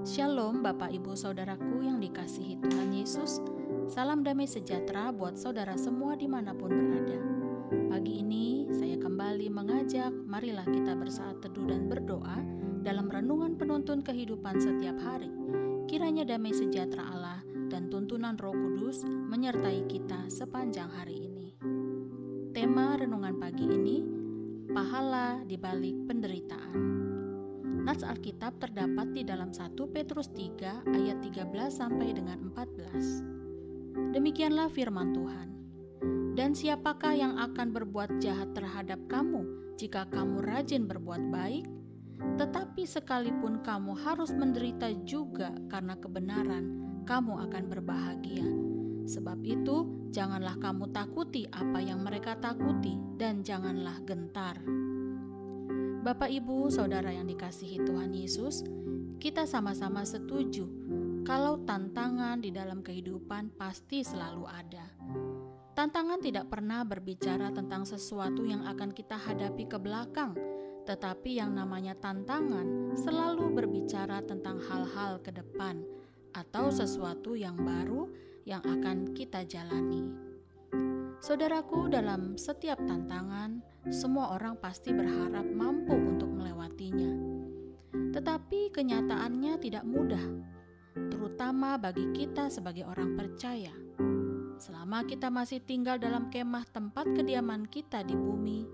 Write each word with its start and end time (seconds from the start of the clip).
Shalom 0.00 0.64
Bapak 0.64 0.96
Ibu 0.96 1.12
Saudaraku 1.12 1.84
yang 1.84 2.00
dikasihi 2.00 2.56
Tuhan 2.56 2.88
Yesus. 2.88 3.44
Salam 3.84 4.24
damai 4.24 4.48
sejahtera 4.48 5.12
buat 5.12 5.36
saudara 5.36 5.76
semua 5.76 6.16
di 6.16 6.24
mana 6.24 6.56
pun 6.56 6.72
berada. 6.72 7.20
Pagi 7.68 8.24
ini 8.24 8.64
saya 8.72 8.96
kembali 8.96 9.52
mengajak 9.52 10.08
marilah 10.24 10.64
kita 10.64 10.96
bersaat 10.96 11.44
teduh 11.44 11.68
dan 11.68 11.84
berdoa 11.92 12.40
Dalam 12.80 13.12
renungan 13.12 13.60
penuntun 13.60 14.00
kehidupan 14.00 14.56
setiap 14.56 14.96
hari. 15.04 15.28
Kiranya 15.84 16.24
damai 16.24 16.56
sejahtera 16.56 17.04
Allah 17.04 17.44
dan 17.68 17.92
tuntunan 17.92 18.40
roh 18.40 18.56
kudus 18.56 19.04
menyertai 19.04 19.84
kita 19.84 20.32
sepanjang 20.32 20.88
hari 20.96 21.28
ini. 21.28 21.52
Tema 22.56 22.96
renungan 22.96 23.36
pagi 23.36 23.68
ini 23.68 24.00
Pahala 24.72 25.44
di 25.44 25.60
balik 25.60 26.08
penderitaan 26.08 27.09
Nats 27.90 28.06
Alkitab 28.06 28.62
terdapat 28.62 29.10
di 29.10 29.26
dalam 29.26 29.50
1 29.50 29.74
Petrus 29.90 30.30
3 30.30 30.94
ayat 30.94 31.26
13 31.26 31.50
sampai 31.74 32.14
dengan 32.14 32.38
14. 32.54 34.14
Demikianlah 34.14 34.70
firman 34.70 35.10
Tuhan. 35.10 35.48
Dan 36.38 36.54
siapakah 36.54 37.18
yang 37.18 37.34
akan 37.42 37.74
berbuat 37.74 38.22
jahat 38.22 38.54
terhadap 38.54 39.02
kamu 39.10 39.74
jika 39.74 40.06
kamu 40.06 40.38
rajin 40.38 40.86
berbuat 40.86 41.34
baik? 41.34 41.66
Tetapi 42.38 42.86
sekalipun 42.86 43.58
kamu 43.66 43.98
harus 44.06 44.30
menderita 44.38 44.94
juga 45.02 45.50
karena 45.66 45.98
kebenaran, 45.98 46.70
kamu 47.10 47.42
akan 47.50 47.64
berbahagia. 47.74 48.46
Sebab 49.10 49.42
itu, 49.42 50.06
janganlah 50.14 50.54
kamu 50.62 50.94
takuti 50.94 51.50
apa 51.50 51.82
yang 51.82 52.06
mereka 52.06 52.38
takuti, 52.38 52.94
dan 53.18 53.42
janganlah 53.42 53.98
gentar. 54.06 54.62
Bapak, 56.00 56.32
ibu, 56.32 56.72
saudara 56.72 57.12
yang 57.12 57.28
dikasihi 57.28 57.84
Tuhan 57.84 58.16
Yesus, 58.16 58.64
kita 59.20 59.44
sama-sama 59.44 60.00
setuju 60.00 60.64
kalau 61.28 61.60
tantangan 61.68 62.40
di 62.40 62.48
dalam 62.48 62.80
kehidupan 62.80 63.52
pasti 63.60 64.00
selalu 64.00 64.48
ada. 64.48 64.88
Tantangan 65.76 66.24
tidak 66.24 66.48
pernah 66.48 66.88
berbicara 66.88 67.52
tentang 67.52 67.84
sesuatu 67.84 68.48
yang 68.48 68.64
akan 68.64 68.96
kita 68.96 69.12
hadapi 69.12 69.68
ke 69.68 69.76
belakang, 69.76 70.32
tetapi 70.88 71.36
yang 71.36 71.52
namanya 71.52 71.92
tantangan 72.00 72.96
selalu 72.96 73.52
berbicara 73.52 74.24
tentang 74.24 74.56
hal-hal 74.56 75.20
ke 75.20 75.36
depan 75.36 75.84
atau 76.32 76.72
sesuatu 76.72 77.36
yang 77.36 77.60
baru 77.60 78.08
yang 78.48 78.64
akan 78.64 79.12
kita 79.12 79.44
jalani. 79.44 80.29
Saudaraku, 81.20 81.92
dalam 81.92 82.40
setiap 82.40 82.80
tantangan, 82.80 83.60
semua 83.92 84.40
orang 84.40 84.56
pasti 84.56 84.88
berharap 84.88 85.44
mampu 85.44 85.92
untuk 85.92 86.32
melewatinya. 86.32 87.12
Tetapi 87.92 88.72
kenyataannya 88.72 89.60
tidak 89.60 89.84
mudah, 89.84 90.24
terutama 91.12 91.76
bagi 91.76 92.08
kita 92.16 92.48
sebagai 92.48 92.88
orang 92.88 93.20
percaya. 93.20 93.68
Selama 94.56 95.04
kita 95.04 95.28
masih 95.28 95.60
tinggal 95.60 96.00
dalam 96.00 96.32
kemah 96.32 96.64
tempat 96.72 97.04
kediaman 97.12 97.68
kita 97.68 98.00
di 98.00 98.16
bumi, 98.16 98.64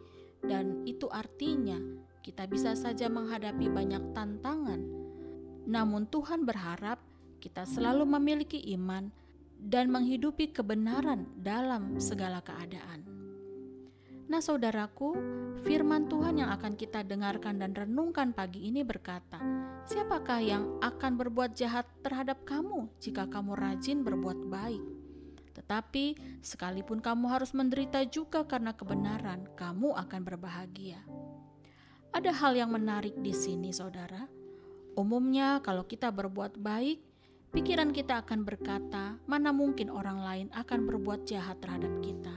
dan 0.46 0.86
itu 0.86 1.10
artinya 1.10 1.82
kita 2.22 2.46
bisa 2.46 2.78
saja 2.78 3.10
menghadapi 3.10 3.66
banyak 3.66 4.14
tantangan. 4.14 4.86
Namun, 5.66 6.06
Tuhan 6.14 6.46
berharap 6.46 7.02
kita 7.42 7.66
selalu 7.66 8.06
memiliki 8.06 8.62
iman 8.78 9.10
dan 9.60 9.90
menghidupi 9.90 10.52
kebenaran 10.52 11.26
dalam 11.40 11.98
segala 11.98 12.40
keadaan. 12.44 13.16
Nah, 14.26 14.42
saudaraku, 14.42 15.14
firman 15.62 16.10
Tuhan 16.10 16.42
yang 16.42 16.50
akan 16.50 16.74
kita 16.74 17.06
dengarkan 17.06 17.62
dan 17.62 17.70
renungkan 17.70 18.34
pagi 18.34 18.66
ini 18.66 18.82
berkata, 18.82 19.38
"Siapakah 19.86 20.40
yang 20.42 20.64
akan 20.82 21.14
berbuat 21.14 21.54
jahat 21.54 21.86
terhadap 22.02 22.42
kamu 22.42 22.90
jika 22.98 23.30
kamu 23.30 23.54
rajin 23.54 24.02
berbuat 24.02 24.50
baik? 24.50 24.82
Tetapi 25.54 26.18
sekalipun 26.42 26.98
kamu 26.98 27.30
harus 27.30 27.54
menderita 27.54 28.02
juga 28.10 28.42
karena 28.42 28.74
kebenaran, 28.74 29.46
kamu 29.54 29.94
akan 29.94 30.20
berbahagia." 30.26 30.98
Ada 32.10 32.34
hal 32.34 32.58
yang 32.58 32.74
menarik 32.74 33.14
di 33.22 33.30
sini, 33.30 33.70
saudara. 33.70 34.26
Umumnya, 34.98 35.62
kalau 35.62 35.86
kita 35.86 36.10
berbuat 36.10 36.58
baik, 36.58 36.98
pikiran 37.54 37.94
kita 37.94 38.24
akan 38.24 38.42
berkata, 38.42 39.18
"Mana 39.28 39.52
mungkin 39.52 39.92
orang 39.92 40.22
lain 40.22 40.48
akan 40.54 40.86
berbuat 40.86 41.28
jahat 41.28 41.60
terhadap 41.62 41.92
kita?" 42.02 42.34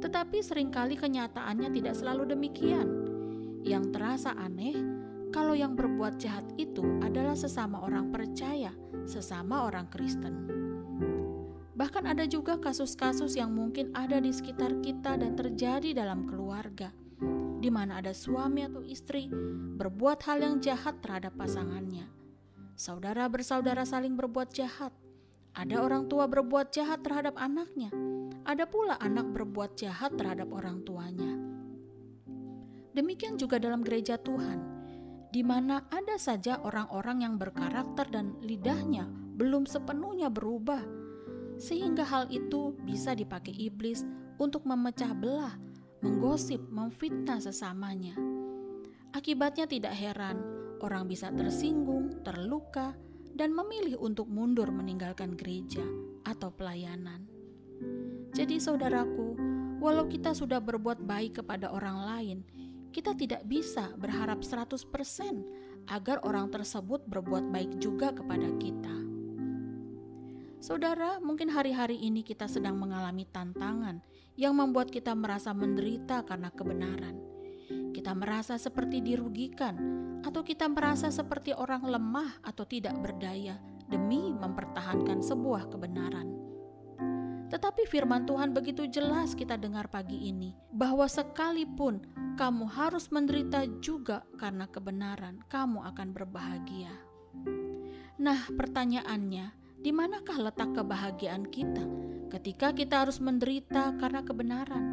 Tetapi 0.00 0.38
sering 0.40 0.72
kali 0.72 0.96
kenyataannya 0.96 1.68
tidak 1.70 1.94
selalu 1.94 2.32
demikian. 2.32 2.88
Yang 3.60 3.92
terasa 3.92 4.32
aneh, 4.34 4.74
kalau 5.30 5.52
yang 5.52 5.76
berbuat 5.76 6.18
jahat 6.18 6.42
itu 6.56 6.82
adalah 7.04 7.36
sesama 7.36 7.84
orang 7.84 8.08
percaya, 8.08 8.72
sesama 9.04 9.68
orang 9.68 9.86
Kristen. 9.92 10.34
Bahkan 11.76 12.04
ada 12.08 12.24
juga 12.28 12.60
kasus-kasus 12.60 13.36
yang 13.36 13.52
mungkin 13.52 13.94
ada 13.96 14.20
di 14.20 14.32
sekitar 14.32 14.80
kita 14.84 15.16
dan 15.16 15.32
terjadi 15.36 15.96
dalam 15.96 16.28
keluarga, 16.28 16.92
di 17.60 17.68
mana 17.68 18.00
ada 18.00 18.12
suami 18.16 18.64
atau 18.66 18.84
istri 18.84 19.28
berbuat 19.80 20.24
hal 20.24 20.44
yang 20.44 20.56
jahat 20.60 21.00
terhadap 21.00 21.36
pasangannya 21.36 22.19
saudara 22.80 23.28
bersaudara 23.28 23.84
saling 23.84 24.16
berbuat 24.16 24.56
jahat. 24.56 24.88
Ada 25.52 25.84
orang 25.84 26.08
tua 26.08 26.24
berbuat 26.24 26.72
jahat 26.72 27.04
terhadap 27.04 27.36
anaknya. 27.36 27.92
Ada 28.48 28.64
pula 28.64 28.96
anak 28.96 29.36
berbuat 29.36 29.76
jahat 29.76 30.16
terhadap 30.16 30.48
orang 30.48 30.80
tuanya. 30.88 31.28
Demikian 32.96 33.36
juga 33.36 33.60
dalam 33.60 33.84
gereja 33.84 34.16
Tuhan, 34.16 34.64
di 35.28 35.44
mana 35.44 35.84
ada 35.92 36.16
saja 36.16 36.56
orang-orang 36.64 37.20
yang 37.28 37.34
berkarakter 37.36 38.08
dan 38.08 38.40
lidahnya 38.40 39.04
belum 39.36 39.68
sepenuhnya 39.68 40.32
berubah, 40.32 40.80
sehingga 41.60 42.08
hal 42.08 42.32
itu 42.32 42.72
bisa 42.88 43.12
dipakai 43.12 43.52
iblis 43.60 44.08
untuk 44.40 44.64
memecah 44.64 45.12
belah, 45.12 45.60
menggosip, 46.00 46.64
memfitnah 46.72 47.44
sesamanya. 47.44 48.16
Akibatnya 49.12 49.68
tidak 49.68 49.92
heran 49.92 50.59
orang 50.80 51.06
bisa 51.06 51.32
tersinggung, 51.32 52.24
terluka, 52.24 52.96
dan 53.34 53.56
memilih 53.56 53.96
untuk 54.02 54.28
mundur 54.28 54.68
meninggalkan 54.68 55.38
gereja 55.38 55.84
atau 56.26 56.52
pelayanan. 56.52 57.24
Jadi 58.36 58.60
saudaraku, 58.60 59.38
walau 59.80 60.04
kita 60.10 60.36
sudah 60.36 60.60
berbuat 60.60 61.00
baik 61.02 61.40
kepada 61.40 61.72
orang 61.72 61.98
lain, 62.04 62.38
kita 62.90 63.14
tidak 63.14 63.46
bisa 63.46 63.94
berharap 63.96 64.42
100% 64.42 64.76
agar 65.88 66.20
orang 66.26 66.50
tersebut 66.50 67.06
berbuat 67.06 67.48
baik 67.48 67.78
juga 67.80 68.12
kepada 68.12 68.50
kita. 68.58 68.96
Saudara, 70.60 71.16
mungkin 71.24 71.48
hari-hari 71.48 71.96
ini 71.96 72.20
kita 72.20 72.44
sedang 72.44 72.76
mengalami 72.76 73.24
tantangan 73.24 74.04
yang 74.36 74.52
membuat 74.52 74.92
kita 74.92 75.16
merasa 75.16 75.56
menderita 75.56 76.20
karena 76.28 76.52
kebenaran. 76.52 77.29
Kita 78.00 78.16
merasa 78.16 78.56
seperti 78.56 79.04
dirugikan 79.04 79.76
atau 80.24 80.40
kita 80.40 80.64
merasa 80.72 81.12
seperti 81.12 81.52
orang 81.52 81.84
lemah 81.84 82.40
atau 82.40 82.64
tidak 82.64 82.96
berdaya 82.96 83.60
demi 83.92 84.32
mempertahankan 84.32 85.20
sebuah 85.20 85.68
kebenaran. 85.68 86.32
Tetapi 87.52 87.84
firman 87.84 88.24
Tuhan 88.24 88.56
begitu 88.56 88.88
jelas 88.88 89.36
kita 89.36 89.60
dengar 89.60 89.92
pagi 89.92 90.32
ini 90.32 90.56
bahwa 90.72 91.04
sekalipun 91.04 92.00
kamu 92.40 92.72
harus 92.72 93.12
menderita 93.12 93.68
juga 93.84 94.24
karena 94.40 94.64
kebenaran, 94.64 95.44
kamu 95.52 95.84
akan 95.92 96.08
berbahagia. 96.16 96.96
Nah, 98.16 98.48
pertanyaannya, 98.48 99.76
di 99.76 99.92
manakah 99.92 100.40
letak 100.40 100.72
kebahagiaan 100.72 101.44
kita 101.52 101.84
ketika 102.32 102.72
kita 102.72 103.04
harus 103.04 103.20
menderita 103.20 103.92
karena 104.00 104.24
kebenaran? 104.24 104.84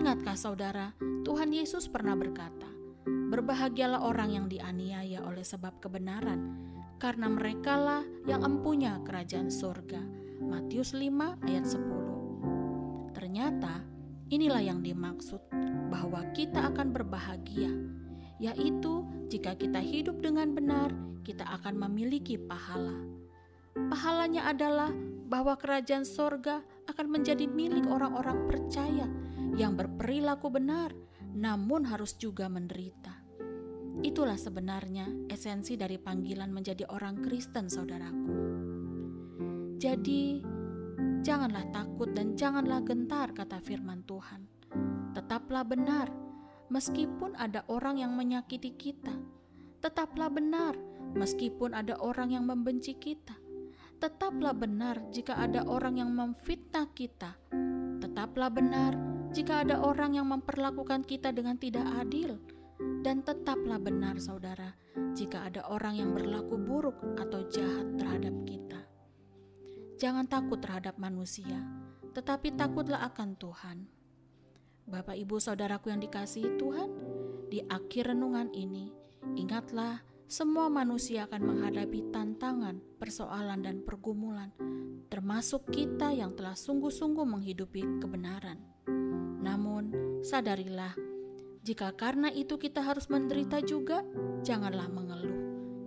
Ingatkah 0.00 0.32
saudara, 0.32 0.96
Tuhan 1.28 1.52
Yesus 1.52 1.84
pernah 1.84 2.16
berkata, 2.16 2.64
Berbahagialah 3.04 4.00
orang 4.00 4.32
yang 4.32 4.46
dianiaya 4.48 5.20
oleh 5.28 5.44
sebab 5.44 5.76
kebenaran, 5.76 6.56
karena 6.96 7.28
merekalah 7.28 8.00
yang 8.24 8.40
empunya 8.40 8.96
kerajaan 9.04 9.52
surga. 9.52 10.00
Matius 10.40 10.96
5 10.96 11.44
ayat 11.44 11.68
10. 11.68 13.12
Ternyata 13.12 13.84
inilah 14.32 14.64
yang 14.64 14.80
dimaksud 14.80 15.44
bahwa 15.92 16.24
kita 16.32 16.72
akan 16.72 16.96
berbahagia, 16.96 17.68
yaitu 18.40 19.04
jika 19.28 19.52
kita 19.52 19.84
hidup 19.84 20.24
dengan 20.24 20.56
benar, 20.56 20.96
kita 21.28 21.44
akan 21.60 21.76
memiliki 21.76 22.40
pahala. 22.40 23.04
Pahalanya 23.76 24.48
adalah 24.48 24.88
bahwa 25.28 25.60
kerajaan 25.60 26.08
sorga 26.08 26.64
akan 26.88 27.20
menjadi 27.20 27.44
milik 27.44 27.84
orang-orang 27.84 28.48
percaya 28.48 29.04
yang 29.56 29.74
berperilaku 29.74 30.50
benar, 30.52 30.94
namun 31.34 31.86
harus 31.86 32.14
juga 32.18 32.46
menderita. 32.50 33.14
Itulah 34.00 34.38
sebenarnya 34.40 35.28
esensi 35.28 35.76
dari 35.76 36.00
panggilan 36.00 36.48
menjadi 36.48 36.88
orang 36.88 37.20
Kristen, 37.20 37.68
saudaraku. 37.68 38.34
Jadi, 39.76 40.40
janganlah 41.20 41.68
takut 41.72 42.12
dan 42.16 42.36
janganlah 42.36 42.80
gentar, 42.80 43.32
kata 43.36 43.60
firman 43.60 44.04
Tuhan. 44.08 44.48
Tetaplah 45.12 45.64
benar, 45.66 46.08
meskipun 46.72 47.36
ada 47.36 47.66
orang 47.68 48.00
yang 48.00 48.16
menyakiti 48.16 48.72
kita. 48.78 49.12
Tetaplah 49.84 50.32
benar, 50.32 50.76
meskipun 51.16 51.76
ada 51.76 51.98
orang 52.00 52.32
yang 52.32 52.44
membenci 52.48 52.96
kita. 52.96 53.36
Tetaplah 54.00 54.56
benar 54.56 54.96
jika 55.12 55.36
ada 55.36 55.60
orang 55.68 56.00
yang 56.00 56.16
memfitnah 56.16 56.88
kita. 56.96 57.36
Tetaplah 58.00 58.48
benar 58.48 59.19
jika 59.30 59.62
ada 59.62 59.78
orang 59.86 60.18
yang 60.18 60.26
memperlakukan 60.26 61.06
kita 61.06 61.30
dengan 61.30 61.54
tidak 61.54 61.86
adil. 61.94 62.38
Dan 63.00 63.20
tetaplah 63.20 63.76
benar, 63.76 64.16
saudara, 64.20 64.72
jika 65.12 65.48
ada 65.48 65.68
orang 65.68 66.00
yang 66.00 66.10
berlaku 66.16 66.56
buruk 66.56 66.96
atau 67.20 67.44
jahat 67.48 67.96
terhadap 68.00 68.32
kita. 68.48 68.80
Jangan 70.00 70.24
takut 70.24 70.64
terhadap 70.64 70.96
manusia, 70.96 71.60
tetapi 72.16 72.56
takutlah 72.56 73.04
akan 73.12 73.36
Tuhan. 73.36 73.78
Bapak, 74.88 75.12
ibu, 75.12 75.36
saudaraku 75.36 75.92
yang 75.92 76.00
dikasihi 76.00 76.56
Tuhan, 76.56 76.90
di 77.52 77.60
akhir 77.68 78.16
renungan 78.16 78.48
ini, 78.56 78.88
ingatlah 79.36 80.00
semua 80.24 80.72
manusia 80.72 81.28
akan 81.28 81.42
menghadapi 81.42 82.08
tantangan, 82.08 82.80
persoalan, 82.96 83.60
dan 83.60 83.84
pergumulan, 83.84 84.50
termasuk 85.12 85.68
kita 85.68 86.16
yang 86.16 86.32
telah 86.32 86.56
sungguh-sungguh 86.56 87.26
menghidupi 87.28 88.00
kebenaran. 88.00 88.79
Namun, 89.40 89.92
sadarilah, 90.20 90.92
jika 91.60 91.92
karena 91.92 92.32
itu 92.32 92.56
kita 92.56 92.80
harus 92.80 93.08
menderita 93.12 93.60
juga, 93.60 94.00
janganlah 94.40 94.88
mengeluh, 94.88 95.40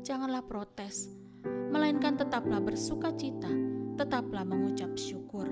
janganlah 0.05 0.45
protes, 0.45 1.09
melainkan 1.73 2.13
tetaplah 2.13 2.61
bersuka 2.61 3.09
cita, 3.17 3.49
tetaplah 3.97 4.45
mengucap 4.45 4.93
syukur. 4.93 5.49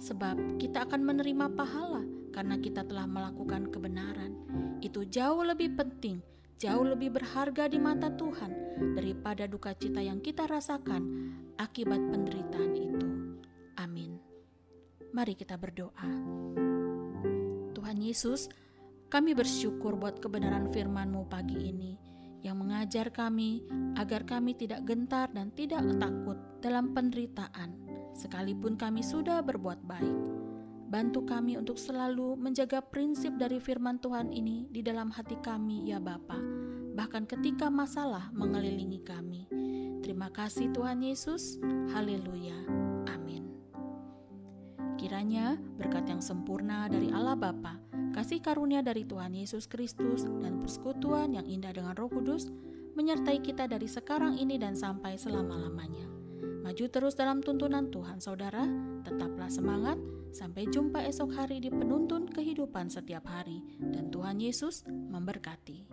Sebab 0.00 0.56
kita 0.56 0.88
akan 0.88 1.00
menerima 1.04 1.52
pahala 1.56 2.04
karena 2.32 2.56
kita 2.56 2.84
telah 2.88 3.04
melakukan 3.04 3.68
kebenaran. 3.68 4.32
Itu 4.80 5.04
jauh 5.04 5.44
lebih 5.44 5.76
penting, 5.76 6.24
jauh 6.56 6.84
lebih 6.84 7.12
berharga 7.12 7.68
di 7.68 7.76
mata 7.76 8.08
Tuhan 8.12 8.52
daripada 8.96 9.44
duka 9.44 9.76
cita 9.76 10.00
yang 10.00 10.24
kita 10.24 10.48
rasakan 10.48 11.02
akibat 11.60 12.00
penderitaan 12.00 12.72
itu. 12.76 13.08
Amin. 13.76 14.16
Mari 15.12 15.36
kita 15.36 15.60
berdoa. 15.60 16.69
Tuhan 17.90 18.06
Yesus, 18.06 18.46
kami 19.10 19.34
bersyukur 19.34 19.98
buat 19.98 20.22
kebenaran 20.22 20.70
firman-Mu 20.70 21.26
pagi 21.26 21.58
ini 21.58 21.98
yang 22.38 22.62
mengajar 22.62 23.10
kami 23.10 23.66
agar 23.98 24.22
kami 24.22 24.54
tidak 24.54 24.86
gentar 24.86 25.26
dan 25.34 25.50
tidak 25.58 25.82
takut 25.98 26.38
dalam 26.62 26.94
penderitaan, 26.94 27.74
sekalipun 28.14 28.78
kami 28.78 29.02
sudah 29.02 29.42
berbuat 29.42 29.82
baik. 29.82 30.18
Bantu 30.86 31.26
kami 31.26 31.58
untuk 31.58 31.82
selalu 31.82 32.38
menjaga 32.38 32.78
prinsip 32.78 33.34
dari 33.34 33.58
firman 33.58 33.98
Tuhan 33.98 34.30
ini 34.30 34.70
di 34.70 34.86
dalam 34.86 35.10
hati 35.10 35.34
kami, 35.42 35.90
ya 35.90 35.98
Bapa, 35.98 36.38
bahkan 36.94 37.26
ketika 37.26 37.74
masalah 37.74 38.30
mengelilingi 38.30 39.02
kami. 39.02 39.50
Terima 39.98 40.30
kasih 40.30 40.70
Tuhan 40.70 41.02
Yesus. 41.02 41.58
Haleluya. 41.90 42.54
Amin. 43.10 43.50
Kiranya 44.94 45.58
berkat 45.74 46.06
yang 46.06 46.22
sempurna 46.22 46.86
dari 46.86 47.10
Allah 47.10 47.34
Bapa, 47.34 47.79
kasih 48.20 48.44
karunia 48.44 48.84
dari 48.84 49.08
Tuhan 49.08 49.32
Yesus 49.32 49.64
Kristus, 49.64 50.28
dan 50.44 50.60
persekutuan 50.60 51.32
yang 51.32 51.48
indah 51.48 51.72
dengan 51.72 51.96
Roh 51.96 52.12
Kudus 52.12 52.52
menyertai 52.92 53.40
kita 53.40 53.64
dari 53.64 53.88
sekarang 53.88 54.36
ini 54.36 54.60
dan 54.60 54.76
sampai 54.76 55.16
selama-lamanya. 55.16 56.04
Maju 56.60 56.84
terus 56.92 57.16
dalam 57.16 57.40
tuntunan 57.40 57.88
Tuhan, 57.88 58.20
saudara. 58.20 58.68
Tetaplah 59.08 59.48
semangat. 59.48 59.96
Sampai 60.36 60.68
jumpa 60.68 61.00
esok 61.08 61.32
hari 61.32 61.64
di 61.64 61.72
penuntun 61.72 62.28
kehidupan 62.28 62.92
setiap 62.92 63.24
hari, 63.24 63.64
dan 63.80 64.12
Tuhan 64.12 64.36
Yesus 64.36 64.84
memberkati. 64.86 65.89